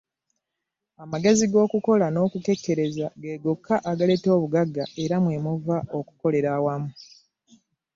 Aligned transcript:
Amagezi 1.03 1.45
g'okukola 1.51 2.05
n'okukekkereza 2.11 3.07
ge 3.21 3.33
gokka 3.43 3.75
agaleeta 3.89 4.29
obugagga 4.37 4.83
era 5.03 5.15
mwe 5.23 5.35
muva 5.45 5.77
okukolera 5.97 6.49
awamu. 6.57 6.89